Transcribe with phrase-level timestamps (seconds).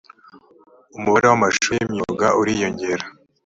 [0.97, 3.05] umubare w amashuri y imyuga uriyongera